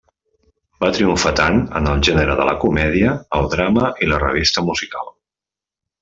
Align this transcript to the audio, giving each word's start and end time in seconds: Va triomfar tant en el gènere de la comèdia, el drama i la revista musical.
Va 0.83 0.87
triomfar 0.95 1.33
tant 1.39 1.59
en 1.81 1.89
el 1.91 2.01
gènere 2.07 2.37
de 2.41 2.47
la 2.49 2.55
comèdia, 2.65 3.11
el 3.41 3.51
drama 3.55 3.91
i 4.07 4.13
la 4.13 4.21
revista 4.27 4.65
musical. 4.71 5.13